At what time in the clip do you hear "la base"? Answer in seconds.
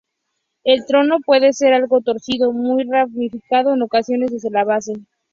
4.49-4.93